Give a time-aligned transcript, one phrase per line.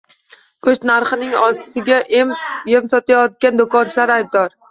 [0.67, 2.33] Go`sht narxining oshishiga em
[2.95, 4.59] sotayotgan do`konchilar aybdor